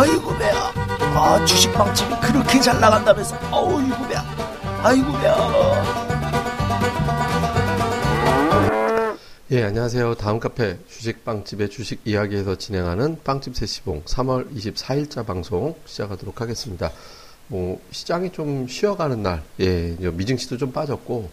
아이고 0.00 0.32
배야. 0.38 0.72
아 1.16 1.44
주식방집이 1.44 2.14
그렇게 2.20 2.60
잘 2.60 2.78
나간다면서. 2.78 3.34
아이고 3.36 4.08
배야. 4.08 4.24
아이고 4.80 5.12
배야. 5.18 5.36
예 9.50 9.64
안녕하세요. 9.64 10.14
다음 10.14 10.38
카페 10.38 10.78
주식빵집의 10.88 11.70
주식 11.70 12.00
이야기에서 12.04 12.54
진행하는 12.54 13.18
빵집 13.24 13.56
세시봉 13.56 14.04
3월 14.04 14.54
24일자 14.54 15.26
방송 15.26 15.74
시작하도록 15.84 16.40
하겠습니다. 16.40 16.92
뭐 17.48 17.80
시장이 17.90 18.30
좀 18.30 18.68
쉬어가는 18.68 19.20
날, 19.20 19.42
예 19.58 19.96
미증시도 19.98 20.58
좀 20.58 20.70
빠졌고 20.70 21.28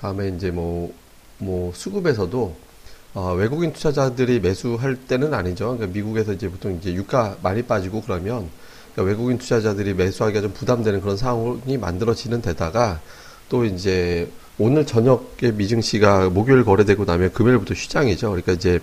다음에 0.00 0.26
이제 0.30 0.50
뭐뭐 0.50 0.92
뭐 1.38 1.72
수급에서도 1.72 2.67
어, 3.20 3.34
외국인 3.34 3.72
투자자들이 3.72 4.38
매수할 4.38 4.94
때는 4.94 5.34
아니죠. 5.34 5.76
그러니까 5.76 5.88
미국에서 5.88 6.32
이제 6.32 6.48
보통 6.48 6.76
이제 6.76 6.94
유가 6.94 7.36
많이 7.42 7.62
빠지고 7.62 8.00
그러면, 8.00 8.48
그러니까 8.94 9.10
외국인 9.10 9.38
투자자들이 9.38 9.94
매수하기가 9.94 10.40
좀 10.40 10.52
부담되는 10.52 11.00
그런 11.00 11.16
상황이 11.16 11.76
만들어지는 11.78 12.40
데다가, 12.42 13.00
또 13.48 13.64
이제 13.64 14.30
오늘 14.56 14.86
저녁에 14.86 15.50
미증시가 15.52 16.30
목요일 16.30 16.64
거래되고 16.64 17.06
나면 17.06 17.32
금요일부터 17.32 17.74
휴장이죠. 17.74 18.28
그러니까 18.28 18.52
이제 18.52 18.78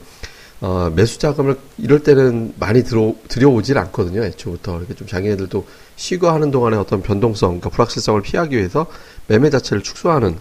어, 0.59 0.91
매수 0.93 1.17
자금을 1.17 1.57
이럴 1.77 2.03
때는 2.03 2.55
많이 2.59 2.83
들어 2.83 3.15
들여오질 3.29 3.77
않거든요. 3.77 4.21
애초부터 4.21 4.79
이렇게 4.79 4.95
좀 4.95 5.07
장애인들도 5.07 5.65
쉬고 5.95 6.27
하는 6.27 6.51
동안에 6.51 6.75
어떤 6.75 7.01
변동성, 7.01 7.51
그러니까 7.51 7.69
불확실성을 7.69 8.21
피하기 8.21 8.57
위해서 8.57 8.85
매매 9.27 9.49
자체를 9.49 9.81
축소하는 9.81 10.37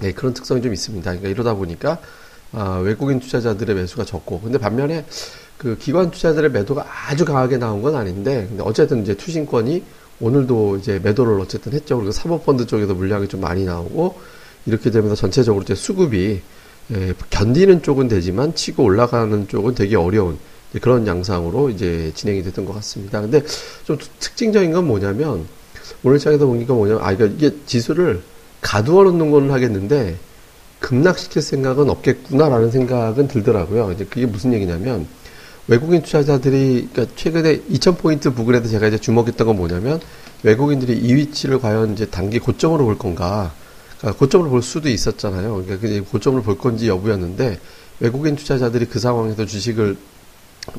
네, 0.00 0.10
그런 0.10 0.34
특성이 0.34 0.60
좀 0.60 0.72
있습니다. 0.72 1.08
그러니까 1.08 1.28
이러다 1.28 1.54
보니까 1.54 2.00
아, 2.52 2.80
외국인 2.82 3.20
투자자들의 3.20 3.74
매수가 3.76 4.04
적고, 4.04 4.40
근데 4.40 4.58
반면에 4.58 5.04
그 5.56 5.76
기관 5.76 6.10
투자자들의 6.10 6.50
매도가 6.50 6.86
아주 7.08 7.24
강하게 7.24 7.58
나온 7.58 7.82
건 7.82 7.94
아닌데, 7.94 8.46
근데 8.48 8.62
어쨌든 8.62 9.02
이제 9.02 9.14
투신권이 9.14 9.82
오늘도 10.20 10.76
이제 10.76 10.98
매도를 10.98 11.40
어쨌든 11.40 11.72
했죠. 11.72 11.96
그리고 11.96 12.12
사모펀드 12.12 12.66
쪽에서 12.66 12.94
물량이 12.94 13.28
좀 13.28 13.40
많이 13.40 13.64
나오고, 13.64 14.18
이렇게 14.66 14.90
되면서 14.90 15.14
전체적으로 15.14 15.62
이제 15.62 15.74
수급이 15.74 16.40
예, 16.90 17.14
견디는 17.30 17.82
쪽은 17.82 18.08
되지만 18.08 18.54
치고 18.54 18.82
올라가는 18.82 19.46
쪽은 19.46 19.74
되게 19.74 19.96
어려운 19.96 20.38
그런 20.80 21.06
양상으로 21.06 21.70
이제 21.70 22.12
진행이 22.14 22.42
됐던 22.42 22.64
것 22.64 22.74
같습니다. 22.74 23.20
근데 23.20 23.42
좀 23.84 23.98
특징적인 24.20 24.72
건 24.72 24.86
뭐냐면 24.86 25.46
오늘 26.02 26.18
시장에서 26.18 26.46
보니까 26.46 26.74
뭐냐면 26.74 27.02
아 27.02 27.12
이게 27.12 27.54
지수를 27.66 28.22
가두어 28.60 29.04
놓는 29.04 29.30
건 29.30 29.50
하겠는데 29.50 30.16
급락시킬 30.80 31.42
생각은 31.42 31.90
없겠구나라는 31.90 32.70
생각은 32.70 33.28
들더라고요. 33.28 33.92
이제 33.92 34.04
그게 34.04 34.26
무슨 34.26 34.52
얘기냐면 34.52 35.06
외국인 35.66 36.02
투자자들이 36.02 36.88
그러니까 36.92 37.14
최근에 37.16 37.62
2000포인트 37.62 38.34
부근에서 38.34 38.68
제가 38.68 38.88
이제 38.88 38.98
주목했던 38.98 39.46
건 39.46 39.56
뭐냐면 39.56 40.00
외국인들이 40.42 40.96
이 40.96 41.14
위치를 41.14 41.60
과연 41.60 41.92
이제 41.92 42.06
단기 42.06 42.38
고점으로 42.38 42.84
볼 42.84 42.96
건가 42.96 43.52
그러니까 43.98 44.18
고점을 44.18 44.48
볼 44.48 44.62
수도 44.62 44.88
있었잖아요. 44.88 45.64
그러니까 45.66 46.10
고점을 46.10 46.40
볼 46.42 46.56
건지 46.56 46.88
여부였는데 46.88 47.58
외국인 48.00 48.36
투자자들이 48.36 48.86
그 48.86 48.98
상황에서 48.98 49.44
주식을 49.44 49.96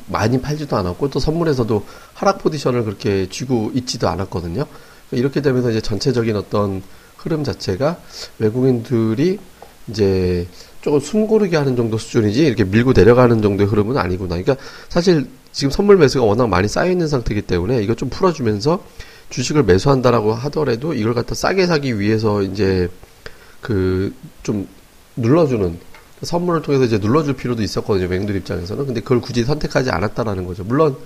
많이 0.06 0.40
팔지도 0.40 0.76
않았고 0.76 1.10
또 1.10 1.20
선물에서도 1.20 1.84
하락 2.14 2.38
포지션을 2.38 2.84
그렇게 2.84 3.28
쥐고 3.28 3.72
있지도 3.74 4.08
않았거든요. 4.08 4.64
이렇게 5.12 5.42
되면서 5.42 5.70
이제 5.70 5.80
전체적인 5.80 6.36
어떤 6.36 6.82
흐름 7.16 7.44
자체가 7.44 7.98
외국인들이 8.38 9.38
이제 9.90 10.46
조금 10.80 11.00
숨 11.00 11.26
고르게 11.26 11.56
하는 11.56 11.76
정도 11.76 11.98
수준이지 11.98 12.46
이렇게 12.46 12.64
밀고 12.64 12.92
내려가는 12.92 13.42
정도의 13.42 13.68
흐름은 13.68 13.96
아니구나. 13.96 14.36
그러니까 14.36 14.56
사실 14.88 15.28
지금 15.52 15.70
선물 15.70 15.96
매수가 15.98 16.24
워낙 16.24 16.48
많이 16.48 16.68
쌓여 16.68 16.90
있는 16.90 17.08
상태이기 17.08 17.42
때문에 17.42 17.82
이거 17.82 17.94
좀 17.94 18.08
풀어주면서 18.08 18.82
주식을 19.30 19.64
매수한다라고 19.64 20.32
하더라도 20.34 20.94
이걸 20.94 21.14
갖다 21.14 21.34
싸게 21.34 21.66
사기 21.66 21.98
위해서 22.00 22.42
이제 22.42 22.88
그 23.60 24.12
좀 24.42 24.66
눌러주는 25.16 25.78
선물을 26.22 26.62
통해서 26.62 26.84
이제 26.84 26.98
눌러줄 26.98 27.34
필요도 27.34 27.62
있었거든요. 27.62 28.08
맹들 28.08 28.36
입장에서는. 28.36 28.86
근데 28.86 29.00
그걸 29.00 29.20
굳이 29.20 29.44
선택하지 29.44 29.90
않았다라는 29.90 30.44
거죠. 30.44 30.64
물론 30.64 30.96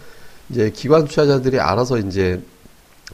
이제 0.50 0.71
기관 0.71 1.05
투자자들이 1.05 1.61
알아서 1.61 1.99
이제 1.99 2.43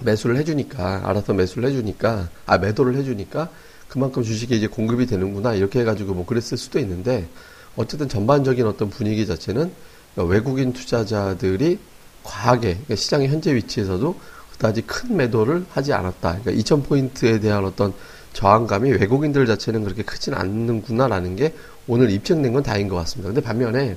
매수를 0.01 0.37
해주니까 0.39 1.03
알아서 1.05 1.35
매수를 1.35 1.69
해주니까 1.69 2.29
아 2.47 2.59
매도를 2.59 2.97
해주니까 2.97 3.51
그만큼 3.91 4.23
주식이 4.23 4.57
이제 4.57 4.67
공급이 4.69 5.07
되는구나 5.07 5.55
이렇게 5.55 5.81
해가지고 5.81 6.15
뭐 6.15 6.25
그랬을 6.25 6.57
수도 6.57 6.79
있는데 6.79 7.29
어쨌든 7.77 8.09
전반적인 8.09 8.67
어떤 8.67 8.89
분위기 8.89 9.27
자체는 9.27 9.73
외국인 10.17 10.73
투자자들이 10.73 11.79
과하게 12.23 12.69
그러니까 12.69 12.95
시장의 12.95 13.29
현재 13.29 13.55
위치에서도 13.55 14.15
그다지 14.53 14.83
큰 14.83 15.17
매도를 15.17 15.65
하지 15.71 15.93
않았다. 15.93 16.41
그러니까 16.43 16.53
2,000포인트에 16.53 17.41
대한 17.41 17.65
어떤 17.65 17.93
저항감이 18.33 18.91
외국인들 18.93 19.47
자체는 19.47 19.85
그렇게 19.85 20.03
크진 20.03 20.35
않는구나라는 20.35 21.37
게 21.37 21.55
오늘 21.89 22.11
입증된 22.11 22.53
건 22.53 22.63
다행인 22.63 22.89
것 22.89 22.97
같습니다. 22.97 23.29
근데 23.29 23.41
반면에 23.41 23.97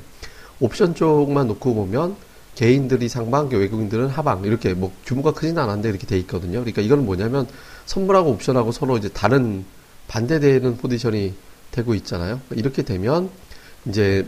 옵션 0.60 0.96
쪽만 0.96 1.48
놓고 1.48 1.75
보면 1.75 2.16
개인들이 2.56 3.10
상방, 3.10 3.50
외국인들은 3.50 4.08
하방 4.08 4.46
이렇게 4.46 4.74
뭐 4.74 4.92
규모가 5.06 5.34
크진 5.34 5.58
않았는데 5.58 5.90
이렇게 5.90 6.08
돼 6.08 6.18
있거든요. 6.20 6.60
그러니까 6.60 6.81
이건 6.81 7.06
뭐냐면 7.06 7.48
선물하고 7.86 8.31
옵션하고 8.31 8.72
서로 8.72 8.98
이제 8.98 9.10
다른 9.10 9.66
반대되는 10.08 10.78
포지션이 10.78 11.34
되고 11.72 11.94
있잖아요. 11.96 12.40
이렇게 12.52 12.84
되면 12.84 13.30
이제 13.86 14.25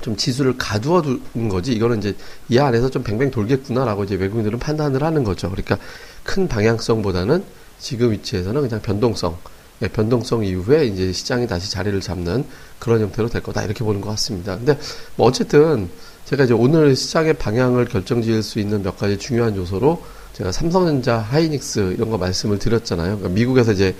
좀 0.00 0.16
지수를 0.16 0.56
가두어 0.58 1.02
두는 1.02 1.48
거지. 1.48 1.72
이거는 1.72 1.98
이제 1.98 2.16
이 2.48 2.58
안에서 2.58 2.90
좀 2.90 3.02
뱅뱅 3.02 3.30
돌겠구나라고 3.30 4.04
이제 4.04 4.16
외국인들은 4.16 4.58
판단을 4.58 5.02
하는 5.02 5.24
거죠. 5.24 5.50
그러니까 5.50 5.78
큰 6.22 6.48
방향성보다는 6.48 7.44
지금 7.78 8.12
위치에서는 8.12 8.60
그냥 8.60 8.82
변동성, 8.82 9.36
예, 9.82 9.88
변동성 9.88 10.44
이후에 10.44 10.86
이제 10.86 11.12
시장이 11.12 11.46
다시 11.46 11.70
자리를 11.70 12.00
잡는 12.00 12.44
그런 12.78 13.00
형태로 13.00 13.28
될 13.28 13.42
거다 13.42 13.62
이렇게 13.62 13.84
보는 13.84 14.00
것 14.00 14.10
같습니다. 14.10 14.56
근데 14.56 14.78
뭐 15.16 15.26
어쨌든 15.26 15.88
제가 16.24 16.44
이제 16.44 16.54
오늘 16.54 16.96
시장의 16.96 17.34
방향을 17.34 17.86
결정 17.86 18.22
지을 18.22 18.42
수 18.42 18.58
있는 18.58 18.82
몇 18.82 18.96
가지 18.96 19.18
중요한 19.18 19.54
요소로 19.56 20.02
제가 20.32 20.50
삼성전자, 20.50 21.18
하이닉스 21.18 21.94
이런 21.96 22.10
거 22.10 22.18
말씀을 22.18 22.58
드렸잖아요. 22.58 23.18
그러니까 23.18 23.28
미국에서 23.28 23.72
이제 23.72 23.94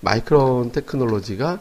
마이크론 0.00 0.72
테크놀로지가 0.72 1.60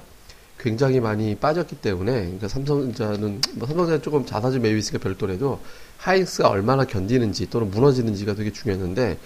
굉장히 0.59 0.99
많이 0.99 1.35
빠졌기 1.35 1.77
때문에 1.77 2.11
그러니까 2.11 2.47
삼성전자는 2.47 3.41
뭐 3.55 3.67
삼성전자 3.67 4.01
조금 4.01 4.25
자사주 4.25 4.59
매입 4.59 4.77
있으니까 4.77 5.01
별도라도 5.01 5.59
하이닉스가 5.97 6.49
얼마나 6.49 6.85
견디는지 6.85 7.49
또는 7.49 7.71
무너지는지가 7.71 8.35
되게 8.35 8.51
중요했는데 8.51 9.17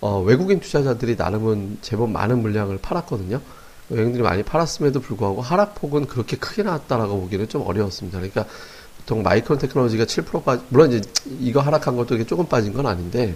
어, 0.00 0.20
외국인 0.20 0.60
투자자들이 0.60 1.16
나름은 1.16 1.78
제법 1.80 2.10
많은 2.10 2.42
물량을 2.42 2.78
팔았거든요. 2.78 3.40
외국인들이 3.88 4.22
많이 4.22 4.42
팔았음에도 4.42 5.00
불구하고 5.00 5.40
하락폭은 5.40 6.06
그렇게 6.06 6.36
크게 6.36 6.62
나왔다라고 6.62 7.20
보기는 7.20 7.48
좀 7.48 7.62
어려웠습니다. 7.62 8.18
그러니까 8.18 8.46
보통 8.98 9.22
마이크론 9.22 9.58
테크놀로지가 9.58 10.04
7% 10.04 10.44
빠, 10.44 10.58
물론 10.68 10.92
이제 10.92 11.02
이거 11.40 11.60
하락한 11.60 11.96
것도 11.96 12.22
조금 12.24 12.46
빠진 12.46 12.72
건 12.72 12.86
아닌데 12.86 13.34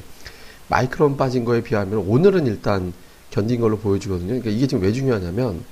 마이크론 0.69 1.17
빠진 1.17 1.45
거에 1.45 1.63
비하면 1.63 1.99
오늘은 2.07 2.47
일단 2.47 2.93
견딘 3.39 3.61
걸로 3.61 3.79
보여주거든요. 3.79 4.29
그러니까 4.29 4.51
이게 4.51 4.67
지금 4.67 4.83
왜 4.83 4.93
중요하냐면 4.93 5.63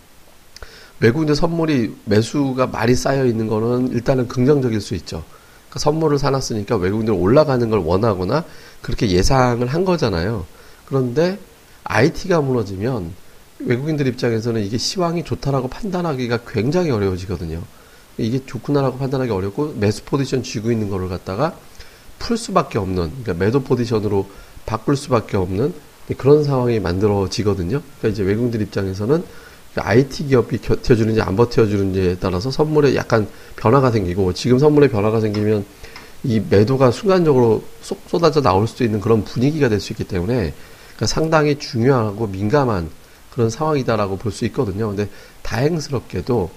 외국인들 1.00 1.34
선물이 1.34 1.96
매수가 2.04 2.68
많이 2.68 2.94
쌓여 2.94 3.26
있는 3.26 3.48
거는 3.48 3.88
일단은 3.88 4.28
긍정적일 4.28 4.80
수 4.80 4.94
있죠. 4.94 5.24
그러니까 5.68 5.80
선물을 5.80 6.18
사놨으니까 6.18 6.76
외국인들 6.76 7.12
올라가는 7.12 7.68
걸 7.68 7.80
원하거나 7.80 8.44
그렇게 8.82 9.10
예상을 9.10 9.66
한 9.66 9.84
거잖아요. 9.84 10.46
그런데 10.86 11.38
IT가 11.84 12.40
무너지면 12.40 13.12
외국인들 13.58 14.06
입장에서는 14.06 14.62
이게 14.64 14.78
시황이 14.78 15.24
좋다라고 15.24 15.68
판단하기가 15.68 16.40
굉장히 16.46 16.90
어려워지거든요. 16.90 17.62
이게 18.18 18.44
좋구나라고 18.46 18.98
판단하기 18.98 19.30
어렵고 19.30 19.74
매수 19.76 20.04
포지션 20.04 20.42
쥐고 20.42 20.70
있는 20.70 20.88
거를 20.88 21.08
갖다가 21.08 21.56
풀 22.18 22.38
수밖에 22.38 22.78
없는 22.78 23.10
그러니까 23.22 23.34
매도 23.34 23.60
포지션으로 23.62 24.28
바꿀 24.64 24.96
수밖에 24.96 25.36
없는 25.36 25.74
그런 26.14 26.44
상황이 26.44 26.78
만들어지거든요. 26.80 27.80
그러니까 27.98 28.08
이제 28.08 28.22
외국인들 28.22 28.62
입장에서는 28.62 29.22
IT 29.74 30.26
기업이 30.28 30.58
버텨주는지 30.58 31.20
안 31.20 31.36
버텨주는지에 31.36 32.16
따라서 32.20 32.50
선물에 32.50 32.94
약간 32.94 33.28
변화가 33.56 33.90
생기고 33.90 34.32
지금 34.32 34.58
선물에 34.58 34.88
변화가 34.88 35.20
생기면 35.20 35.64
이 36.24 36.40
매도가 36.48 36.90
순간적으로 36.90 37.62
쏙 37.82 38.00
쏟아져 38.06 38.40
나올 38.40 38.66
수도 38.66 38.84
있는 38.84 39.00
그런 39.00 39.24
분위기가 39.24 39.68
될 39.68 39.80
수 39.80 39.92
있기 39.92 40.04
때문에 40.04 40.54
그러니까 40.96 41.06
상당히 41.06 41.58
중요하고 41.58 42.26
민감한 42.28 42.88
그런 43.32 43.50
상황이다라고 43.50 44.16
볼 44.16 44.32
수 44.32 44.46
있거든요. 44.46 44.88
근데 44.88 45.08
다행스럽게도 45.42 46.50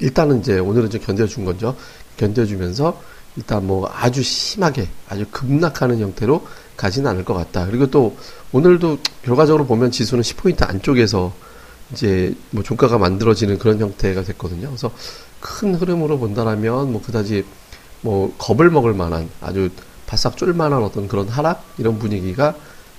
일단은 0.00 0.40
이제 0.40 0.58
오늘은 0.58 0.90
좀 0.90 1.00
견뎌준 1.00 1.44
거죠. 1.46 1.74
견뎌주면서 2.18 3.00
일단 3.36 3.66
뭐 3.66 3.90
아주 3.92 4.22
심하게 4.22 4.88
아주 5.08 5.24
급락하는 5.30 6.00
형태로 6.00 6.46
가지는 6.76 7.10
않을 7.10 7.24
것 7.24 7.34
같다. 7.34 7.66
그리고 7.66 7.86
또 7.86 8.16
오늘도 8.52 8.98
결과적으로 9.22 9.66
보면 9.66 9.90
지수는 9.90 10.22
10포인트 10.22 10.68
안쪽에서 10.68 11.32
이제 11.92 12.34
뭐 12.50 12.62
종가가 12.62 12.98
만들어지는 12.98 13.58
그런 13.58 13.78
형태가 13.78 14.22
됐거든요. 14.22 14.68
그래서 14.68 14.90
큰 15.40 15.74
흐름으로 15.74 16.18
본다라면 16.18 16.92
뭐 16.92 17.02
그다지 17.02 17.44
뭐 18.00 18.34
겁을 18.38 18.70
먹을 18.70 18.94
만한 18.94 19.28
아주 19.40 19.70
바싹 20.06 20.36
쫄 20.36 20.52
만한 20.52 20.82
어떤 20.82 21.08
그런 21.08 21.28
하락 21.28 21.64
이런 21.78 21.98
분위기가 21.98 22.54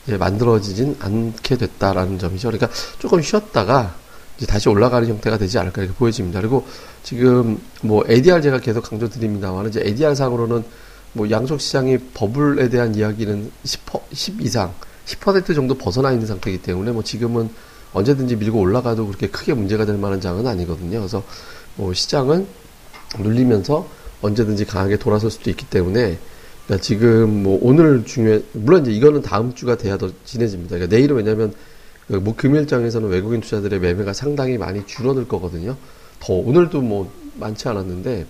예, 0.07 0.17
만들어지진 0.17 0.97
않게 0.99 1.57
됐다라는 1.57 2.19
점이죠. 2.19 2.49
그러니까 2.49 2.69
조금 2.97 3.21
쉬었다가 3.21 3.95
이제 4.39 4.45
다시 4.45 4.69
올라가는 4.69 5.05
형태가 5.05 5.37
되지 5.37 5.59
않을까 5.59 5.81
이렇게 5.81 5.97
보여집니다. 5.97 6.39
그리고 6.39 6.65
지금 7.03 7.59
뭐 7.81 8.03
ADR 8.09 8.41
제가 8.41 8.59
계속 8.59 8.83
강조드립니다만 8.83 9.67
이제 9.67 9.81
ADR 9.85 10.15
상으로는 10.15 10.63
뭐 11.11 11.29
양적 11.29 11.59
시장이 11.59 11.97
버블에 12.13 12.69
대한 12.69 12.95
이야기는 12.95 13.51
10, 13.65 13.81
10 14.13 14.41
이상, 14.41 14.73
10% 15.05 15.53
정도 15.53 15.75
벗어나 15.75 16.13
있는 16.13 16.25
상태이기 16.25 16.61
때문에 16.61 16.91
뭐 16.93 17.03
지금은 17.03 17.49
언제든지 17.91 18.37
밀고 18.37 18.59
올라가도 18.59 19.07
그렇게 19.07 19.27
크게 19.27 19.53
문제가 19.53 19.85
될 19.85 19.97
만한 19.97 20.21
장은 20.21 20.47
아니거든요. 20.47 20.99
그래서 20.99 21.21
뭐 21.75 21.93
시장은 21.93 22.47
눌리면서 23.19 23.89
언제든지 24.21 24.65
강하게 24.65 24.97
돌아설 24.97 25.31
수도 25.31 25.49
있기 25.49 25.65
때문에 25.65 26.17
그러니까 26.65 26.81
지금 26.81 27.43
뭐 27.43 27.59
오늘 27.61 28.05
중요해 28.05 28.43
물론 28.53 28.83
이제 28.83 28.91
이거는 28.91 29.21
다음 29.21 29.53
주가 29.53 29.75
돼야 29.75 29.97
더 29.97 30.09
진해집니다. 30.23 30.75
그러니까 30.75 30.95
내일은 30.95 31.17
왜냐하면 31.17 31.53
그뭐 32.09 32.35
금일장에서는 32.35 33.07
외국인 33.07 33.39
투자들의 33.39 33.79
매매가 33.79 34.13
상당히 34.13 34.57
많이 34.57 34.85
줄어들 34.87 35.27
거거든요. 35.27 35.77
더 36.19 36.33
오늘도 36.33 36.81
뭐 36.81 37.11
많지 37.35 37.67
않았는데 37.67 38.25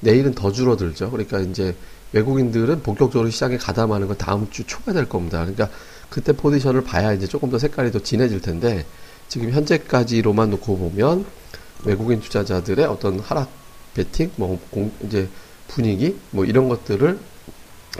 내일은 0.00 0.34
더 0.34 0.52
줄어들죠. 0.52 1.10
그러니까 1.10 1.40
이제 1.40 1.74
외국인들은 2.12 2.82
본격적으로 2.82 3.30
시장에 3.30 3.56
가담하는 3.56 4.06
건 4.06 4.18
다음 4.18 4.50
주 4.50 4.64
초가 4.64 4.92
될 4.92 5.08
겁니다. 5.08 5.38
그러니까 5.40 5.70
그때 6.10 6.32
포지션을 6.32 6.84
봐야 6.84 7.14
이제 7.14 7.26
조금 7.26 7.50
더 7.50 7.58
색깔이 7.58 7.90
더 7.90 8.00
진해질 8.00 8.42
텐데 8.42 8.84
지금 9.28 9.50
현재까지로만 9.50 10.50
놓고 10.50 10.76
보면 10.76 11.24
외국인 11.84 12.20
투자자들의 12.20 12.84
어떤 12.84 13.18
하락 13.18 13.48
베팅 13.94 14.30
뭐 14.36 14.60
공, 14.70 14.92
이제 15.06 15.26
분위기 15.68 16.16
뭐 16.30 16.44
이런 16.44 16.68
것들을 16.68 17.18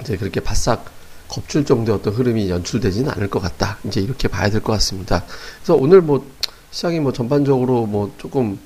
이제 0.00 0.16
그렇게 0.18 0.40
바싹 0.40 0.84
겁줄 1.32 1.64
정도의 1.64 1.98
어떤 1.98 2.12
흐름이 2.12 2.50
연출되지는 2.50 3.10
않을 3.10 3.30
것 3.30 3.40
같다. 3.40 3.78
이제 3.84 4.02
이렇게 4.02 4.28
봐야 4.28 4.50
될 4.50 4.60
것 4.60 4.72
같습니다. 4.74 5.24
그래서 5.56 5.74
오늘 5.74 6.02
뭐 6.02 6.26
시장이 6.70 7.00
뭐 7.00 7.12
전반적으로 7.12 7.86
뭐 7.86 8.12
조금 8.18 8.58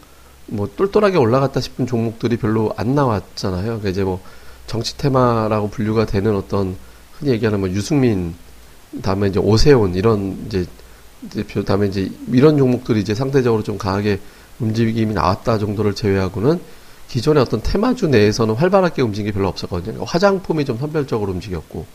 뭐 0.46 0.68
똘똘하게 0.76 1.16
올라갔다 1.16 1.60
싶은 1.60 1.86
종목들이 1.86 2.36
별로 2.36 2.72
안 2.76 2.96
나왔잖아요. 2.96 3.64
그러니까 3.64 3.88
이제 3.88 4.02
뭐 4.02 4.20
정치 4.66 4.96
테마라고 4.96 5.70
분류가 5.70 6.06
되는 6.06 6.34
어떤 6.34 6.76
흔히 7.18 7.30
얘기하는 7.32 7.60
뭐 7.60 7.68
유승민 7.70 8.34
다음에 9.00 9.28
이제 9.28 9.38
오세훈 9.38 9.94
이런 9.94 10.36
이제 10.46 10.66
대표 11.30 11.64
다음에 11.64 11.86
이제 11.86 12.10
이런 12.32 12.58
종목들이 12.58 13.00
이제 13.00 13.14
상대적으로 13.14 13.62
좀 13.62 13.78
강하게 13.78 14.20
움직임이 14.58 15.14
나왔다 15.14 15.58
정도를 15.58 15.94
제외하고는 15.94 16.60
기존의 17.08 17.42
어떤 17.42 17.62
테마주 17.62 18.08
내에서는 18.08 18.54
활발하게 18.54 19.02
움직임이 19.02 19.32
별로 19.32 19.48
없었거든요. 19.48 19.92
그러니까 19.92 20.12
화장품이 20.12 20.64
좀 20.64 20.78
선별적으로 20.78 21.30
움직였고 21.30 21.86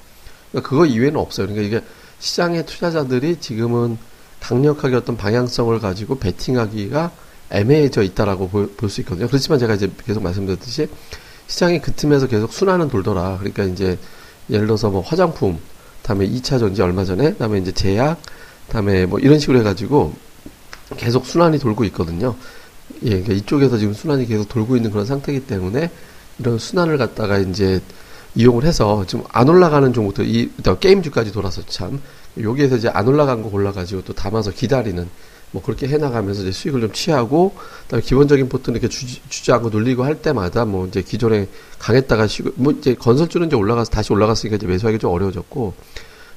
그러니까 0.52 0.70
그거 0.70 0.86
이외에는 0.86 1.20
없어요. 1.20 1.48
그러니까 1.48 1.68
이게 1.68 1.86
시장의 2.20 2.66
투자자들이 2.66 3.38
지금은 3.40 3.98
강력하게 4.40 4.96
어떤 4.96 5.18
방향성을 5.18 5.80
가지고 5.80 6.18
베팅하기가 6.20 7.12
애매해져 7.52 8.02
있다라고 8.04 8.50
볼 8.50 8.90
수 8.90 9.02
있거든요. 9.02 9.28
그렇지만 9.28 9.60
제가 9.60 9.76
이제 9.76 9.92
계속 10.06 10.24
말씀드렸듯이 10.24 10.88
시장이 11.48 11.82
그 11.82 11.92
틈에서 11.94 12.28
계속 12.28 12.54
순환은 12.54 12.90
돌더라. 12.90 13.38
그러니까 13.40 13.64
이제 13.64 13.98
예를 14.50 14.68
들어서 14.68 14.90
뭐 14.90 15.02
화장품, 15.02 15.60
다음에 16.02 16.28
2차 16.28 16.60
전지 16.60 16.82
얼마 16.82 17.04
전에, 17.04 17.36
다음에 17.36 17.60
이제 17.60 17.72
제약, 17.72 18.22
다음에 18.70 19.06
뭐 19.06 19.20
이런 19.20 19.38
식으로 19.38 19.60
해가지고 19.60 20.14
계속 20.98 21.26
순환이 21.26 21.60
돌고 21.60 21.84
있거든요. 21.86 22.36
예, 23.04 23.10
그러니까 23.10 23.34
이쪽에서 23.34 23.78
지금 23.78 23.94
순환이 23.94 24.26
계속 24.26 24.48
돌고 24.50 24.76
있는 24.76 24.92
그런 24.92 25.06
상태이기 25.06 25.46
때문에 25.46 25.92
이런 26.40 26.58
순환을 26.58 26.98
갖다가 26.98 27.38
이제 27.38 27.82
이용을 28.36 28.64
해서 28.64 29.04
지금 29.08 29.26
안 29.30 29.50
올라가는 29.50 29.92
종목들, 29.92 30.26
이, 30.28 30.50
게임주까지 30.80 31.32
돌아서 31.32 31.62
참, 31.68 32.02
여기에서 32.40 32.78
이제 32.78 32.88
안 32.88 33.08
올라간 33.08 33.44
거 33.44 33.50
골라가지고 33.50 34.04
또 34.04 34.14
담아서 34.14 34.52
기다리는 34.52 35.10
뭐 35.52 35.62
그렇게 35.62 35.88
해나가면서 35.88 36.42
이제 36.44 36.52
수익을 36.52 36.80
좀 36.82 36.92
취하고 36.94 37.54
그다음에 37.84 38.02
기본적인 38.02 38.48
포트는 38.48 38.80
이렇게 38.80 38.88
주지, 38.88 39.52
않고 39.52 39.70
눌리고 39.70 40.04
할 40.04 40.22
때마다 40.22 40.64
뭐 40.64 40.88
이제 40.88 41.02
기존에 41.02 41.48
강했다가 41.78 42.28
쉬고 42.28 42.52
뭐 42.56 42.72
이제 42.72 42.96
건설주는 42.96 43.48
이제 43.48 43.56
올라가서 43.56 43.92
다시 43.92 44.14
올라갔으니까 44.14 44.56
이제 44.56 44.66
매수하기 44.66 45.00
좀 45.00 45.12
어려워졌고 45.12 45.74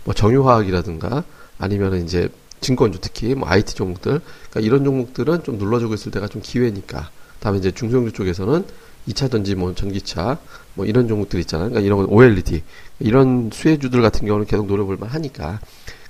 뭐 0.04 0.14
정유화학이라든가 0.14 1.22
아니면은 1.58 2.04
이제 2.04 2.28
증권주 2.60 2.98
특히 3.00 3.34
뭐 3.36 3.48
IT 3.48 3.74
종목들 3.74 4.20
그러니까 4.50 4.60
이런 4.60 4.84
종목들은 4.84 5.44
좀 5.44 5.58
눌러주고 5.58 5.94
있을 5.94 6.10
때가 6.10 6.26
좀 6.26 6.42
기회니까 6.42 7.10
다음에 7.44 7.58
이제 7.58 7.70
중소형주 7.70 8.12
쪽에서는 8.12 8.64
2차 9.08 9.30
전지 9.30 9.54
뭐 9.54 9.74
전기차 9.74 10.38
뭐 10.72 10.86
이런 10.86 11.06
종목들 11.08 11.38
있잖아요. 11.40 11.68
그러니까 11.68 11.86
이런 11.86 12.06
OLED 12.06 12.62
이런 13.00 13.50
수혜주들 13.52 14.00
같은 14.00 14.26
경우는 14.26 14.46
계속 14.46 14.66
노려볼 14.66 14.96
만 14.96 15.10
하니까 15.10 15.60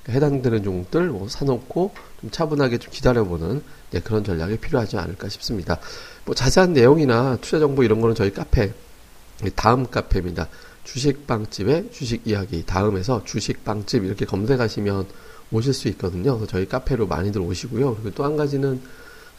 해당되는 0.09 0.63
종목들 0.63 1.09
뭐 1.09 1.29
사놓고 1.29 1.93
좀 2.21 2.31
차분하게 2.31 2.79
좀 2.79 2.93
기다려보는 2.93 3.63
네, 3.91 4.01
그런 4.01 4.23
전략이 4.23 4.59
필요하지 4.59 4.97
않을까 4.97 5.29
싶습니다. 5.29 5.81
뭐 6.25 6.37
자세한 6.37 6.73
내용이나 6.73 7.37
투자 7.41 7.59
정보 7.59 7.83
이런 7.83 8.01
거는 8.01 8.15
저희 8.15 8.33
카페 8.33 8.73
다음 9.57 9.87
카페입니다. 9.91 10.49
주식빵집의 10.85 11.89
주식 11.93 12.29
이야기 12.29 12.65
다음에서 12.65 13.25
주식빵집 13.25 14.05
이렇게 14.05 14.25
검색하시면 14.25 15.07
오실 15.51 15.75
수 15.75 15.89
있거든요. 15.89 16.37
그래서 16.37 16.47
저희 16.47 16.69
카페로 16.69 17.09
많이들 17.09 17.41
오시고요. 17.41 17.97
그리고 17.97 18.11
또 18.13 18.25
한 18.25 18.37
가지는 18.37 18.81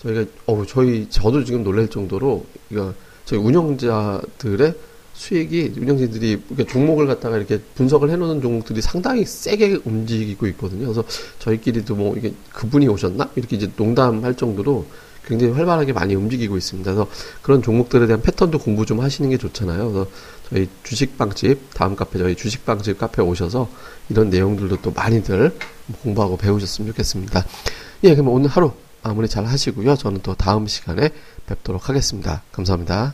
저희가 0.02 0.26
어 0.46 0.64
저희 0.68 1.08
저도 1.10 1.44
지금 1.44 1.64
놀랄 1.64 1.88
정도로 1.88 2.46
이거 2.70 2.94
저희 3.26 3.40
운영자들의 3.40 4.76
수익이 5.14 5.74
운영진들이 5.78 6.42
종목을 6.68 7.08
갖다가 7.08 7.38
이렇게 7.38 7.60
분석을 7.76 8.10
해놓는 8.10 8.42
종목들이 8.42 8.82
상당히 8.82 9.26
세게 9.26 9.80
움직이고 9.86 10.46
있거든요. 10.48 10.86
그래서 10.86 11.04
저희끼리도 11.40 11.96
뭐 11.96 12.16
이게 12.18 12.34
그분이 12.52 12.88
오셨나 12.88 13.32
이렇게 13.36 13.56
이제 13.56 13.72
농담할 13.78 14.36
정도로 14.36 14.86
굉장히 15.26 15.54
활발하게 15.54 15.94
많이 15.94 16.14
움직이고 16.16 16.56
있습니다. 16.58 16.94
그래서 16.94 17.10
그런 17.42 17.62
종목들에 17.62 18.06
대한 18.08 18.22
패턴도 18.22 18.60
공부 18.60 18.86
좀 18.86 19.00
하시는 19.00 19.30
게 19.30 19.38
좋잖아요. 19.38 19.92
그래서 19.92 20.10
저희 20.50 20.70
주식빵집 20.84 21.74
다음 21.74 21.96
카페 21.96 22.20
저희 22.20 22.36
주식빵집 22.36 23.00
카페 23.00 23.22
오셔서 23.22 23.70
이런 24.10 24.30
내용들도 24.30 24.82
또 24.82 24.92
많이들 24.92 25.56
공부하고 26.04 26.38
배우셨으면 26.38 26.92
좋겠습니다. 26.92 27.46
예, 28.04 28.14
그럼 28.14 28.30
오늘 28.30 28.50
하루 28.50 28.72
마무리 29.06 29.30
잘 29.30 29.46
하시고요. 29.46 29.96
저는 29.96 30.22
또 30.24 30.34
다음 30.34 30.66
시간에 30.66 31.10
뵙도록 31.46 31.90
하겠습니다. 31.90 32.42
감사합니다. 32.52 33.14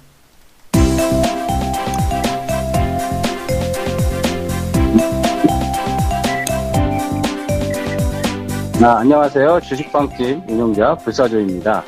아, 8.81 8.97
안녕하세요. 8.99 9.59
주식방집 9.59 10.49
운영자 10.49 10.95
불사조입니다. 10.95 11.83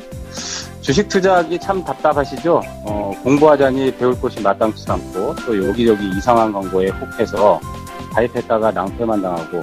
주식 0.82 1.08
투자하기 1.08 1.58
참 1.58 1.82
답답하시죠? 1.82 2.60
어, 2.84 3.10
공부하자니 3.22 3.96
배울 3.96 4.20
곳이 4.20 4.38
마땅치 4.42 4.84
않고 4.86 5.34
또 5.46 5.68
여기저기 5.68 6.10
이상한 6.10 6.52
광고에 6.52 6.90
혹해서 6.90 7.58
가입했다가 8.12 8.70
낭패만 8.70 9.22
당하고 9.22 9.62